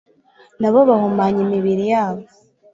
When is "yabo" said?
1.93-2.23